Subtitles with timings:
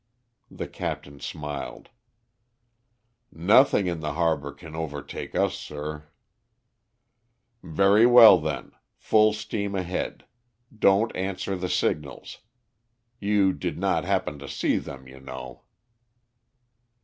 [0.49, 1.89] The captain smiled.
[3.31, 6.07] "Nothing in the harbour can overtake us, sir."
[7.61, 8.43] "Very well.
[8.97, 10.25] Full steam ahead.
[10.75, 12.39] Don't answer the signals.
[13.19, 15.65] You did not happen to see them, you know!"